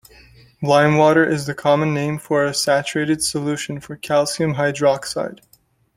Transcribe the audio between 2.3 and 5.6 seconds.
a saturated solution of calcium hydroxide.